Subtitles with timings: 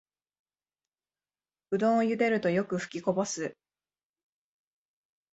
[1.69, 3.55] うどんをゆでるとよくふきこぼす